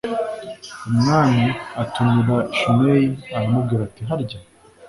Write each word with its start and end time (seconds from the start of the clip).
Umwami 0.89 1.45
atumira 1.81 2.37
shimeyi 2.57 3.07
aramubwira 3.35 3.81
ati 3.87 4.01
harya 4.09 4.39